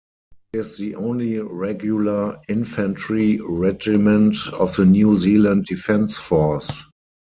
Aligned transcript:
It 0.53 0.57
is 0.57 0.77
the 0.77 0.95
only 0.95 1.37
regular 1.37 2.35
infantry 2.49 3.39
regiment 3.47 4.35
of 4.51 4.75
the 4.75 4.83
New 4.87 5.15
Zealand 5.15 5.67
Defence 5.67 6.17
Force. 6.17 6.87